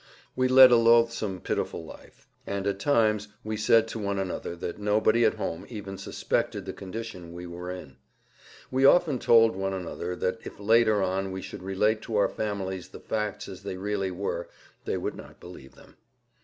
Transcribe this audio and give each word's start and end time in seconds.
We 0.35 0.47
led 0.47 0.71
a 0.71 0.77
loathsome, 0.77 1.41
pitiful 1.41 1.85
life, 1.85 2.27
and 2.47 2.65
at 2.65 2.79
times 2.79 3.27
we 3.43 3.55
said 3.55 3.87
to 3.89 3.99
one 3.99 4.17
another 4.17 4.55
that 4.55 4.79
nobody 4.79 5.25
at 5.25 5.35
home 5.35 5.63
even 5.69 5.95
suspected 5.99 6.65
the 6.65 6.73
condition 6.73 7.33
we 7.33 7.45
were 7.45 7.69
in. 7.69 7.97
We 8.71 8.83
often 8.83 9.19
told 9.19 9.55
one 9.55 9.75
another 9.75 10.15
that 10.15 10.39
if 10.43 10.59
later 10.59 11.03
on 11.03 11.31
we 11.31 11.43
should 11.43 11.61
relate 11.61 12.01
to 12.01 12.15
our 12.17 12.29
families 12.29 12.89
the 12.89 12.99
facts 12.99 13.47
as 13.47 13.61
they 13.61 13.77
really 13.77 14.09
were 14.09 14.49
they 14.85 14.97
would 14.97 15.13
not 15.13 15.39
believe 15.39 15.75
them. 15.75 15.97